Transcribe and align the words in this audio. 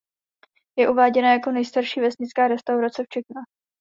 Je 0.77 0.89
uváděna 0.89 1.31
jako 1.33 1.51
nejstarší 1.51 1.99
vesnická 2.01 2.47
restaurace 2.47 3.03
v 3.03 3.07
Čechách. 3.09 3.45